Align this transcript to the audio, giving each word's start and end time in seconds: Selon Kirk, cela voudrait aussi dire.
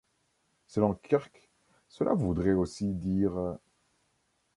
Selon 0.65 0.95
Kirk, 0.95 1.51
cela 1.87 2.15
voudrait 2.15 2.53
aussi 2.53 2.87
dire. 2.91 3.59